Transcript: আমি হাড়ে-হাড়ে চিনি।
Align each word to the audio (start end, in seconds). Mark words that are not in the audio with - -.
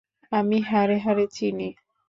আমি 0.31 0.57
হাড়ে-হাড়ে 0.69 1.25
চিনি। 1.35 1.69